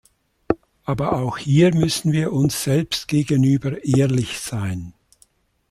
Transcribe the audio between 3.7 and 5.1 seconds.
ehrlich sein.